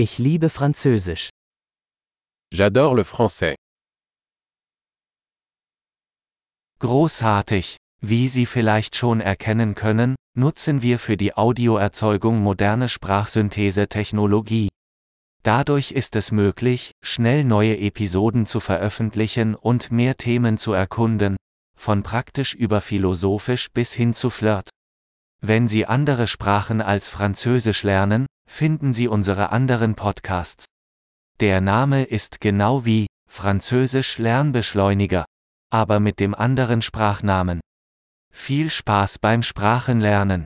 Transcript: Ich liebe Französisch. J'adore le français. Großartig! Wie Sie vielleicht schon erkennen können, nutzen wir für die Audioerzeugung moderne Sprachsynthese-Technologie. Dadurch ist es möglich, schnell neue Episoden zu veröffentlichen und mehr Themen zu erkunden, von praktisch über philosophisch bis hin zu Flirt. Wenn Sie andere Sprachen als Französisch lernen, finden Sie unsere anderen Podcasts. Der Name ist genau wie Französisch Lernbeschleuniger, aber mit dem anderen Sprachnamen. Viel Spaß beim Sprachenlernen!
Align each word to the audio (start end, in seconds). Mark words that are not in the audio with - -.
Ich 0.00 0.18
liebe 0.18 0.48
Französisch. 0.48 1.30
J'adore 2.54 2.94
le 2.94 3.02
français. 3.02 3.56
Großartig! 6.78 7.78
Wie 8.00 8.28
Sie 8.28 8.46
vielleicht 8.46 8.94
schon 8.94 9.20
erkennen 9.20 9.74
können, 9.74 10.14
nutzen 10.36 10.82
wir 10.82 11.00
für 11.00 11.16
die 11.16 11.36
Audioerzeugung 11.36 12.38
moderne 12.38 12.88
Sprachsynthese-Technologie. 12.88 14.68
Dadurch 15.42 15.90
ist 15.90 16.14
es 16.14 16.30
möglich, 16.30 16.92
schnell 17.02 17.42
neue 17.42 17.76
Episoden 17.76 18.46
zu 18.46 18.60
veröffentlichen 18.60 19.56
und 19.56 19.90
mehr 19.90 20.16
Themen 20.16 20.58
zu 20.58 20.74
erkunden, 20.74 21.36
von 21.76 22.04
praktisch 22.04 22.54
über 22.54 22.80
philosophisch 22.82 23.66
bis 23.72 23.94
hin 23.94 24.14
zu 24.14 24.30
Flirt. 24.30 24.70
Wenn 25.40 25.66
Sie 25.66 25.86
andere 25.86 26.28
Sprachen 26.28 26.82
als 26.82 27.10
Französisch 27.10 27.82
lernen, 27.82 28.26
finden 28.48 28.92
Sie 28.92 29.06
unsere 29.06 29.50
anderen 29.50 29.94
Podcasts. 29.94 30.64
Der 31.38 31.60
Name 31.60 32.02
ist 32.02 32.40
genau 32.40 32.84
wie 32.84 33.06
Französisch 33.30 34.18
Lernbeschleuniger, 34.18 35.24
aber 35.70 36.00
mit 36.00 36.18
dem 36.18 36.34
anderen 36.34 36.82
Sprachnamen. 36.82 37.60
Viel 38.32 38.70
Spaß 38.70 39.20
beim 39.20 39.42
Sprachenlernen! 39.42 40.44